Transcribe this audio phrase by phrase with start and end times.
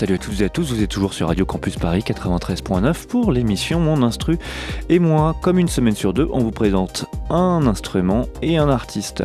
[0.00, 3.32] Salut à toutes et à tous, vous êtes toujours sur Radio Campus Paris 93.9 pour
[3.32, 4.38] l'émission Mon Instru.
[4.88, 9.22] Et moi, comme une semaine sur deux, on vous présente un instrument et un artiste.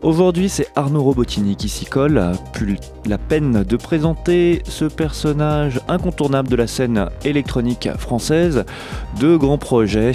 [0.00, 2.32] Aujourd'hui, c'est Arnaud Robotini qui s'y colle.
[2.54, 8.64] Plus la peine de présenter ce personnage incontournable de la scène électronique française.
[9.20, 10.12] Deux grands projets.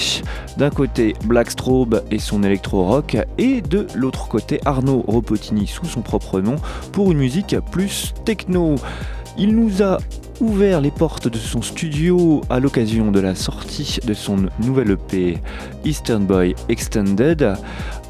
[0.57, 6.41] D'un côté, Blackstrobe et son électro-rock, et de l'autre côté, Arnaud Robotini sous son propre
[6.41, 6.55] nom
[6.91, 8.77] pour une musique plus techno.
[9.37, 9.97] Il nous a
[10.41, 15.39] ouvert les portes de son studio à l'occasion de la sortie de son nouvel EP
[15.85, 17.55] Eastern Boy Extended,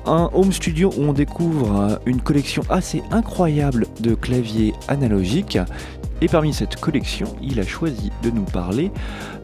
[0.05, 5.57] un home studio où on découvre une collection assez incroyable de claviers analogiques.
[6.21, 8.91] Et parmi cette collection, il a choisi de nous parler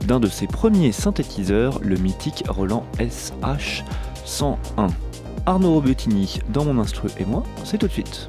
[0.06, 4.90] d'un de ses premiers synthétiseurs, le mythique Roland SH101.
[5.46, 8.28] Arnaud Robetini dans mon instru et moi, c'est tout de suite.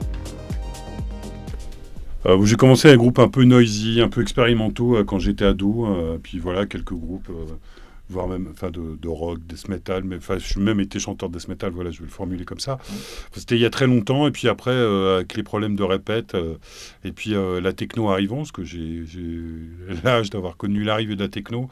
[2.26, 5.44] Euh, j'ai commencé avec un groupe un peu noisy, un peu expérimentaux euh, quand j'étais
[5.44, 5.86] ado.
[5.86, 7.54] Euh, puis voilà, quelques groupes, euh,
[8.10, 10.04] voire même enfin, de, de rock, death metal.
[10.04, 12.44] Mais enfin, je suis même été chanteur de death metal, voilà, je vais le formuler
[12.44, 12.78] comme ça.
[13.32, 14.26] C'était il y a très longtemps.
[14.26, 16.36] Et puis après, avec les problèmes de répète,
[17.04, 19.04] et puis la techno arrivant, parce que j'ai
[20.04, 21.68] l'âge d'avoir connu l'arrivée de la techno,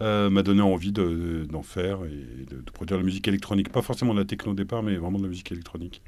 [0.00, 3.68] m'a donné envie de- d'en faire et de produire de la musique électronique.
[3.70, 6.02] Pas forcément de la techno au départ, mais vraiment de la musique électronique.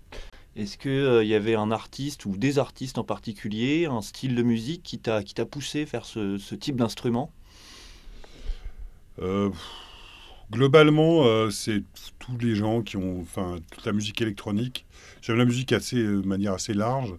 [0.56, 4.82] Est-ce qu'il y avait un artiste ou des artistes en particulier, un style de musique
[4.82, 7.30] qui t'a poussé à faire ce, type d'instrument?
[9.18, 9.50] Euh,
[10.50, 11.82] globalement, euh, c'est
[12.18, 14.86] tous les gens qui ont, enfin, toute la musique électronique.
[15.20, 17.14] J'aime la musique assez, euh, de manière assez large,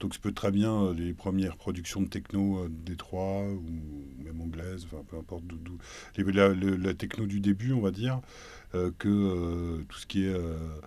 [0.00, 4.24] donc ça peut très bien euh, les premières productions de techno euh, de Détroit ou
[4.24, 5.78] même anglaises, enfin peu importe d'où,
[6.16, 8.20] la, techno du début, on va dire,
[8.74, 10.80] euh, que euh, tout ce qui est euh, euh,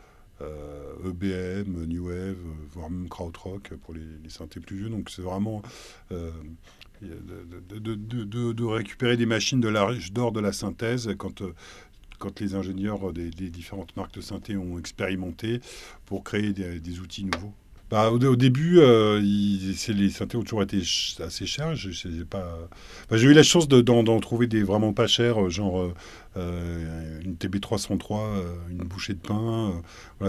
[1.06, 4.90] EBM, New Wave, euh, voire même krautrock pour les, les synthés plus vieux.
[4.90, 5.62] Donc c'est vraiment
[6.12, 6.32] euh,
[7.02, 11.54] de, récupérer des machines de l'âge d'or de la synthèse quand, euh,
[12.20, 15.60] quand les ingénieurs des, différentes marques de synthé ont expérimenté
[16.06, 17.54] pour créer des outils nouveaux.
[17.94, 20.82] Bah, au, début, euh, les synthés ont toujours été
[21.24, 21.76] assez chers.
[21.76, 22.44] Enfin,
[23.12, 25.94] J'ai eu la chance de- d'en trouver des vraiment pas chers, euh, genre
[26.36, 29.80] euh, une TB303, euh, une bouchée de pain.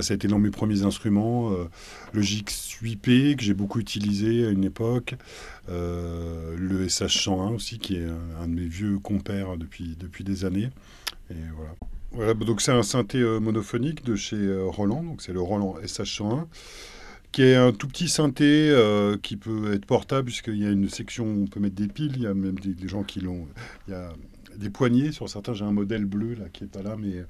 [0.02, 1.52] ça a été dans mes premiers instruments.
[2.12, 5.14] le GX8P que j'ai beaucoup utilisé à une époque.
[5.69, 8.06] Le SH101 aussi, qui est
[8.42, 10.69] un, de mes vieux compères depuis, depuis des années.
[12.44, 16.44] Donc c'est un synthé monophonique de chez Roland, c'est le Roland SH101,
[17.34, 20.88] qui est un tout petit synthé euh, qui peut être portable, puisqu'il y a une
[20.88, 23.18] section où on peut mettre des piles, il y a même des, des gens qui
[23.18, 23.48] l'ont.
[23.88, 24.12] Il y a
[24.56, 27.24] des poignées sur certains, j'ai un modèle bleu là qui est pas là, mais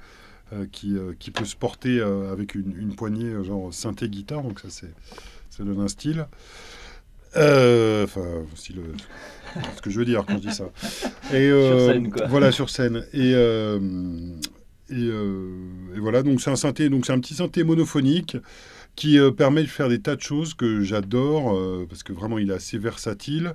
[0.53, 4.61] euh, qui, euh, qui peut se porter avec une, une poignée genre synthé guitare, donc
[4.61, 4.93] ça c'est
[5.49, 6.27] ça donne un style.
[7.35, 8.83] Enfin, style,
[9.75, 10.67] ce que je veux dire quand je dis ça.
[11.33, 12.27] Et, euh, scène, quoi.
[12.27, 13.07] Voilà, sur scène.
[13.15, 13.33] Et,
[14.91, 15.51] et, euh,
[15.97, 18.37] et voilà, donc c'est un synthé, donc c'est un petit synthé monophonique
[18.97, 22.39] qui euh, permet de faire des tas de choses que j'adore euh, parce que vraiment
[22.39, 23.55] il est assez versatile.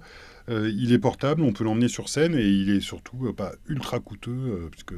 [0.50, 3.99] Euh, il est portable, on peut l'emmener sur scène et il est surtout pas ultra
[3.99, 4.95] coûteux puisque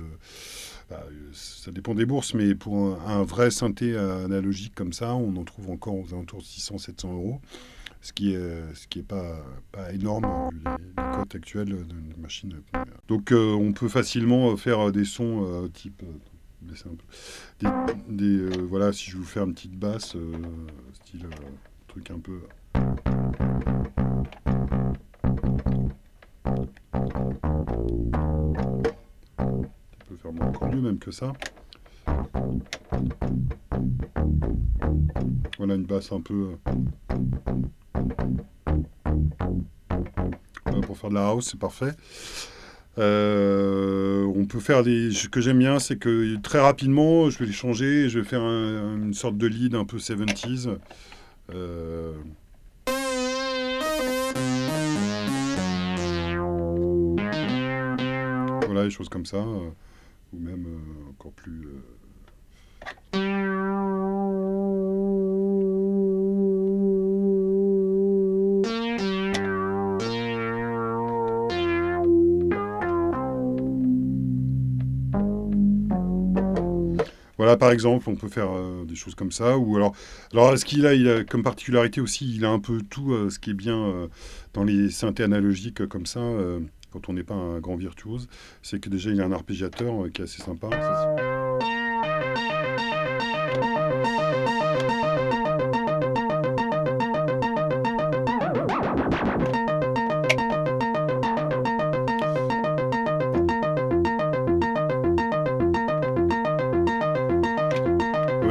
[0.90, 1.03] bah,
[1.34, 5.69] ça dépend des bourses, mais pour un, vrai synthé analogique comme ça, on en trouve
[5.69, 7.41] encore aux alentours de 600-700 euros,
[8.00, 8.40] ce qui est,
[8.74, 9.44] ce qui est pas,
[9.74, 12.62] pas énorme les, les cotes actuelles d'une machine.
[13.09, 16.01] Donc euh, on peut facilement faire des sons type...
[16.62, 20.32] Des, euh, voilà, si je vous fais une petite basse, euh,
[20.94, 21.30] style euh,
[21.88, 22.42] truc un peu...
[30.00, 31.34] Tu peux faire encore mieux même que ça.
[35.57, 36.56] Voilà une basse un peu...
[40.68, 41.94] euh, pour faire de la house, c'est parfait.
[42.98, 45.12] Euh, on peut faire des.
[45.12, 48.10] Ce que j'aime bien, c'est que très rapidement, je vais les changer.
[48.10, 50.70] Je vais faire un- une sorte de lead un peu 70s.
[51.54, 52.14] Euh,
[58.66, 59.38] Voilà, des choses comme ça.
[59.38, 59.70] euh,
[60.34, 60.66] ou même
[61.10, 61.68] encore plus.
[77.42, 79.58] Voilà, par exemple, on peut faire euh, des choses comme ça.
[79.58, 79.96] Ou alors,
[80.32, 83.50] alors ce qu'il a, comme particularité aussi, il a un peu tout euh, ce qui
[83.50, 84.08] est bien euh,
[84.54, 86.22] dans les synthés analogiques comme ça.
[86.92, 88.28] quand on n'est pas un grand virtuose,
[88.62, 90.70] c'est que déjà il a un arpégiateur qui est assez sympa.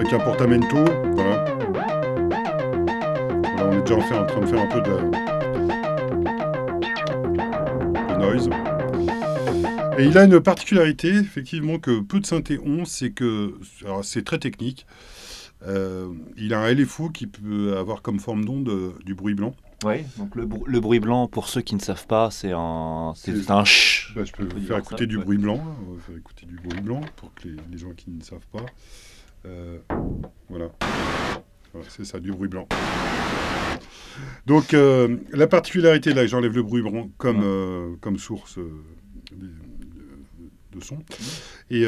[0.01, 0.79] Avec un portamento.
[1.13, 1.45] Voilà.
[3.43, 4.97] Voilà, on est déjà en, fait en train de faire un peu de,
[8.09, 8.49] de noise.
[9.99, 13.59] Et il a une particularité, effectivement, que peu de synthés ont, c'est que
[14.03, 14.87] c'est très technique.
[15.67, 16.09] Euh,
[16.39, 19.55] il a un LFO qui peut avoir comme forme d'onde euh, du bruit blanc.
[19.85, 23.51] Oui, donc le, bruit blanc, pour ceux qui ne savent pas, c'est un, c'est C'est-
[23.51, 24.13] un ch.
[24.17, 25.25] Bah, je peux faire ça, écouter du ouais.
[25.25, 25.57] bruit blanc.
[25.57, 25.63] là.
[25.87, 28.47] On va faire écouter du bruit blanc pour que les, les gens qui ne savent
[28.51, 28.65] pas.
[29.47, 29.79] Euh,
[30.49, 30.71] voilà.
[31.73, 32.67] Voilà, c'est ça, du bruit blanc.
[34.47, 38.71] Donc, euh, la particularité, là, j'enlève le bruit blanc comme, euh, comme source euh,
[39.33, 39.49] de,
[40.79, 40.99] de son.
[41.71, 41.85] Et,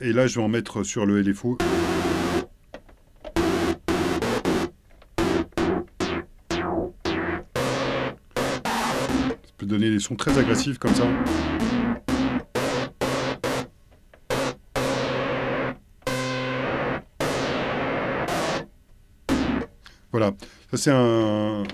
[0.00, 1.58] et là, je vais en mettre sur le LFO.
[9.26, 11.06] Ça peut donner des sons très agressifs comme ça.
[20.12, 20.32] Voilà,
[20.70, 20.96] ça c'est un...
[20.96, 21.64] Euh,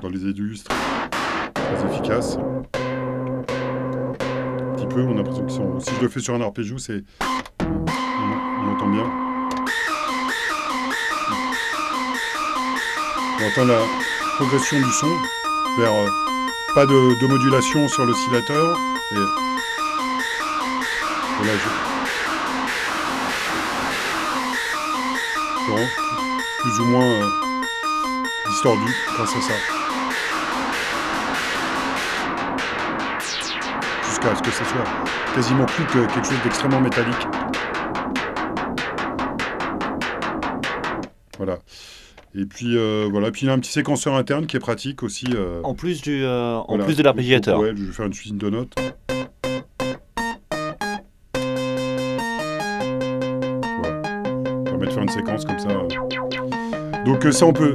[0.00, 0.70] dans les illustres,
[1.54, 2.38] très efficace.
[2.38, 2.62] Un
[4.76, 5.80] petit peu, on a l'impression qu'ils sont...
[5.80, 7.02] Si je le fais sur un arpéggio, c'est...
[7.60, 9.04] On, entend bien.
[13.40, 13.80] On entend la
[14.36, 15.08] progression du son
[15.78, 15.92] vers...
[15.92, 16.08] euh,
[16.74, 18.78] pas de, modulation sur l'oscillateur.
[26.60, 27.26] Plus ou moins euh,
[28.50, 29.54] distordu grâce à ça.
[34.04, 34.84] Jusqu'à ce que ça soit
[35.34, 37.26] quasiment plus que quelque chose d'extrêmement métallique.
[41.36, 41.58] Voilà.
[42.34, 45.26] Et puis euh, voilà, puis il a un petit séquenceur interne qui est pratique aussi.
[45.34, 46.84] euh, En plus, du, euh, en voilà.
[46.84, 47.60] plus de l'arpégiateur.
[47.60, 48.74] Ouais, je vais faire une suite de notes.
[55.44, 55.68] Comme ça.
[57.04, 57.74] Donc euh, ça, on peut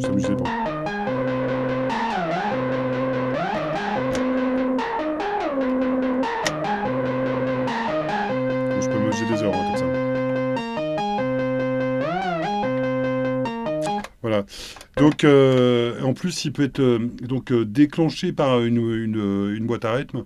[0.00, 0.28] s'amuser.
[8.80, 9.84] Je peux me des heures hein, comme ça.
[14.22, 14.44] Voilà.
[14.96, 19.94] Donc, euh, en plus, il peut être euh, donc, déclenché par une, une boîte à
[19.94, 20.24] rythme,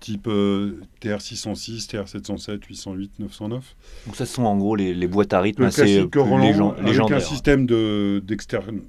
[0.00, 3.76] type euh, TR-606, TR-707, 808, 909.
[4.06, 6.38] Donc ça, ce sont en gros les, les boîtes à rythme Le assez euh, Roland,
[6.44, 7.22] légen- avec un légendaires.
[7.22, 8.82] système de, d'externe-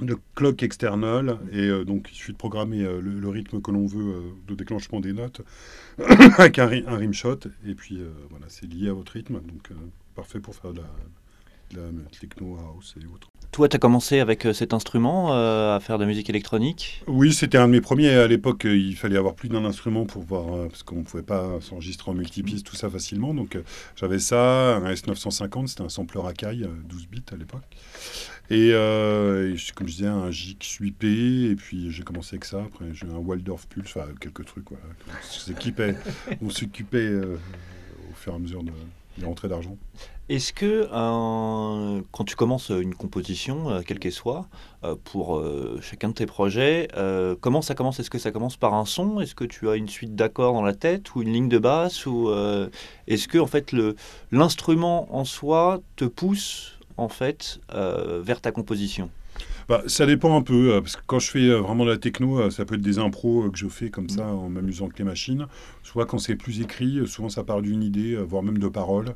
[0.00, 3.70] de clock external, et euh, donc il suffit de programmer euh, le, le rythme que
[3.70, 5.40] l'on veut de déclenchement des notes,
[6.38, 8.00] avec un, un rimshot, et puis
[8.30, 9.68] voilà, c'est lié à votre rythme, donc
[10.14, 13.28] parfait pour faire de la, de la techno, house et autres.
[13.54, 17.04] Toi, tu as commencé avec euh, cet instrument euh, à faire de la musique électronique?
[17.06, 18.10] Oui, c'était un de mes premiers.
[18.10, 21.02] À l'époque, euh, il fallait avoir plus d'un instrument pour voir, euh, parce qu'on ne
[21.04, 23.32] pouvait pas s'enregistrer en multipiste, tout ça facilement.
[23.32, 23.62] Donc, euh,
[23.94, 27.62] j'avais ça, un S950, c'était un sampler Akai, euh, 12 bits à l'époque.
[28.50, 32.60] Et, et comme je disais, un JX 8P, et puis j'ai commencé avec ça.
[32.60, 34.66] Après, j'ai eu un Waldorf Pulse, enfin, quelques trucs.
[34.68, 35.94] Voilà.
[36.42, 38.72] On s'occupait au fur et à mesure de,
[39.16, 39.78] des rentrées d'argent.
[40.30, 44.48] Est-ce que euh, quand tu commences une composition, euh, quelle qu'elle soit,
[44.82, 45.44] euh, pour
[45.82, 46.88] chacun de tes projets,
[47.42, 48.00] comment ça commence?
[48.00, 49.20] Est-ce que ça commence par un son?
[49.20, 52.06] Est-ce que tu as une suite d'accords dans la tête ou une ligne de basse?
[52.06, 52.30] Ou
[53.06, 53.96] est-ce que en fait le
[54.32, 59.10] l'instrument en soi te pousse en fait vers ta composition?
[59.68, 62.64] Bah, ça dépend un peu, parce que quand je fais vraiment de la techno, ça
[62.64, 65.46] peut être des impros que je fais comme ça en m'amusant avec les machines.
[65.82, 69.14] Soit quand c'est plus écrit, souvent ça part d'une idée, voire même de paroles,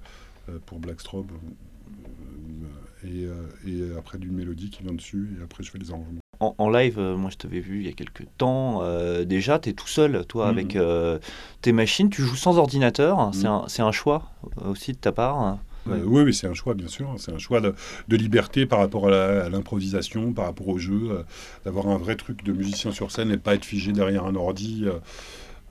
[0.67, 1.31] pour Blackstrobe.
[1.33, 3.33] euh, et, euh,
[3.67, 6.21] et après d'une mélodie qui vient dessus, et après je fais les arrangements.
[6.41, 9.59] en, en live, euh, moi je t'avais vu il y a quelques temps, euh, déjà
[9.59, 10.51] tu es tout seul toi Mhm.
[10.59, 11.19] avec euh,
[11.63, 13.53] tes machines, tu joues sans ordinateur, c'est Mhm.
[13.53, 14.31] un, c'est un choix
[14.63, 15.59] euh, aussi de ta part.
[15.89, 17.15] Euh, oui, oui, c'est un choix, bien sûr.
[17.17, 17.75] C'est un choix de,
[18.09, 21.23] de liberté par rapport à l'improvisation, par rapport au jeu, euh,
[21.65, 24.83] d'avoir un vrai truc de musicien sur scène et pas être figé derrière un ordi.
[24.85, 24.99] euh,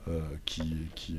[0.08, 0.62] euh, qui,
[0.94, 1.18] qui,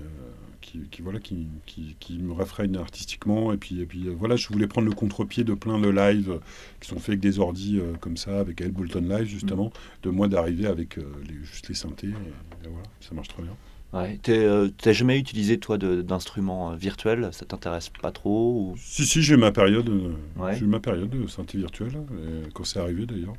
[0.62, 3.54] qui, qui, voilà, qui, qui, qui me réfrène artistiquement.
[3.54, 6.40] Et puis, et puis voilà, je voulais prendre le contre-pied de plein de lives
[6.80, 9.72] qui sont faits avec des ordis comme ça, avec Ableton Live justement, Mm.
[10.04, 12.08] de moi d'arriver avec les, juste les synthés.
[12.08, 13.56] Et, et voilà, ça marche très bien.
[13.92, 14.20] Ouais.
[14.22, 17.30] T'as jamais utilisé toi d'instruments virtuels?
[17.32, 18.76] Ça t'intéresse pas trop ou...
[18.78, 19.90] Si, si, j'ai ma période.
[20.38, 20.56] Ouais.
[20.56, 23.34] J'ai eu ma période de synthé virtuel, euh, quand c'est arrivé d'ailleurs.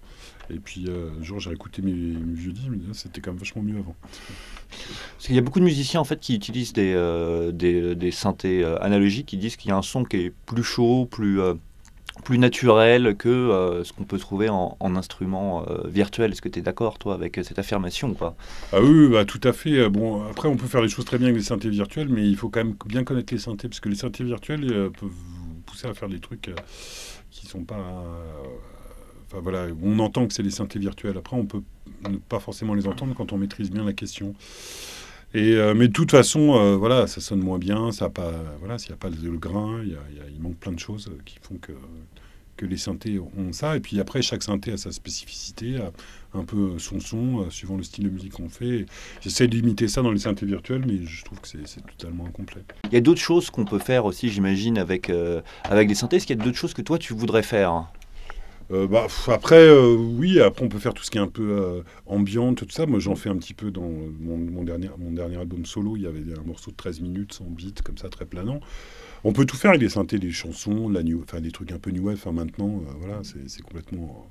[0.52, 3.38] Et puis euh, un jour, j'ai écouté mes, mes vieux disques, mais c'était quand même
[3.38, 3.95] vachement mieux avant.
[4.71, 8.11] Parce qu'il y a beaucoup de musiciens en fait qui utilisent des, euh, des, des,
[8.11, 11.40] synthés euh, analogiques qui disent qu'il y a un son qui est plus chaud, plus,
[11.40, 11.54] euh,
[12.21, 16.33] plus naturel que euh, ce qu'on peut trouver en, en instrument euh, virtuel.
[16.33, 18.37] Est-ce que tu es d'accord toi avec cette affirmation pas?
[18.73, 19.89] Ah oui, bah, tout à fait.
[19.89, 22.37] Bon, après, on peut faire les choses très bien avec les synthés virtuels, mais il
[22.37, 25.61] faut quand même bien connaître les synthés, parce que les synthés virtuels euh, peuvent vous
[25.67, 26.55] pousser à faire des trucs euh,
[27.31, 28.05] qui sont pas
[29.33, 31.17] Enfin, voilà, on entend que c'est des synthés virtuels.
[31.17, 31.62] Après, on peut
[32.29, 34.35] pas forcément les entendre quand on maîtrise bien la question.
[35.35, 37.93] Euh, mais de toute façon, euh, voilà, ça sonne moins bien.
[37.93, 41.39] Ça pas, voilà, s'il n'y a pas le grain, il, manque plein de choses qui
[41.43, 41.73] font que,
[42.61, 43.77] que les synthés ont ça.
[43.77, 45.93] Et puis après, chaque synthé a sa spécificité, a
[46.35, 48.85] un peu son son, euh, suivant le style de musique qu'on fait.
[49.23, 52.63] J'essaie d'imiter ça dans les synthés virtuels, mais je trouve que c'est totalement incomplet.
[52.85, 56.17] Il y a d'autres choses qu'on peut faire aussi, j'imagine, avec, euh, avec des synthés.
[56.17, 57.87] Est-ce qu'il y a d'autres choses que toi, tu voudrais faire?
[58.73, 61.50] Euh, bah, après, euh, oui, après on peut faire tout ce qui est un peu
[61.50, 62.87] euh, ambiante, tout ça.
[62.87, 65.97] Moi j'en fais un petit peu dans mon, dernier, mon dernier album solo.
[65.97, 68.61] Il y avait un morceau de 13 minutes sans beat, comme ça, très planant.
[69.25, 71.91] On peut tout faire avec des synthés, des chansons, la new, des trucs un peu
[71.91, 72.17] new wave.
[72.17, 74.31] Enfin, maintenant, voilà, c'est complètement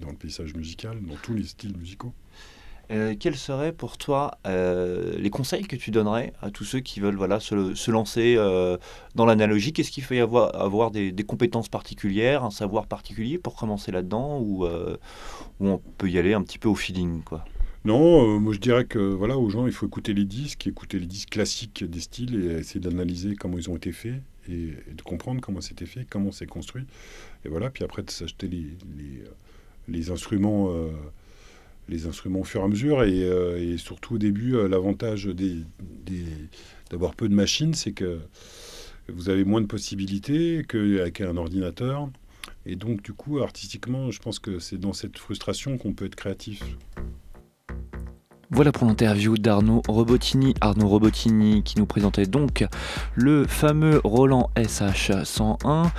[0.00, 2.12] dans le paysage musical, dans tous les styles musicaux.
[2.90, 7.00] Euh, quels seraient pour toi euh, les conseils que tu donnerais à tous ceux qui
[7.00, 8.78] veulent voilà, se, lancer euh,
[9.14, 9.74] dans l'analogie?
[9.74, 14.40] Qu'est-ce qu'il faut y avoir, avoir des, compétences particulières, un savoir particulier pour commencer là-dedans
[14.40, 14.66] ou,
[15.60, 17.44] on peut y aller un petit peu au feeling quoi?
[17.84, 21.06] Non, moi je dirais que voilà, aux gens, il faut écouter les disques, écouter les
[21.06, 25.40] disques classiques des styles et essayer d'analyser comment ils ont été faits et, de comprendre
[25.40, 26.84] comment c'était fait, comment c'est construit.
[27.44, 28.48] Et voilà, puis après de s'acheter
[29.88, 30.70] les, instruments
[31.88, 33.02] les instruments au fur et à mesure.
[33.02, 35.64] Et, euh, surtout au début euh, l'avantage des,
[36.90, 38.18] d'avoir peu de machines c'est que
[39.08, 42.08] vous avez moins de possibilités qu'avec un ordinateur.
[42.66, 46.16] Et donc du coup artistiquement je pense que c'est dans cette frustration qu'on peut être
[46.16, 46.62] créatif
[48.50, 50.54] voilà pour l'interview d'Arnaud Robotini.
[50.62, 52.66] Arnaud Robotini qui nous présentait donc
[53.14, 55.90] le fameux Roland SH101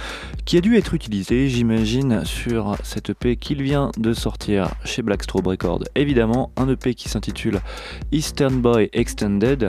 [0.45, 5.45] qui a dû être utilisé, j'imagine, sur cette EP qu'il vient de sortir chez Blackstrobe
[5.45, 5.83] Records.
[5.93, 7.61] Évidemment, un EP qui s'intitule
[8.11, 9.67] Eastern Boy Extended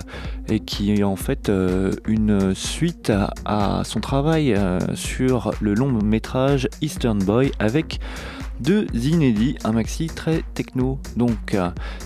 [0.48, 3.12] et qui est en fait euh, une suite
[3.44, 8.00] à, son travail euh, sur le long métrage Eastern Boy avec
[8.60, 11.00] deux inédits, un maxi très techno.
[11.16, 11.56] Donc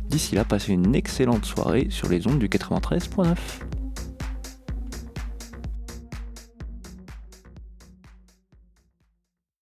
[0.08, 3.36] D'ici là, passez une excellente soirée sur les ondes du 93.9.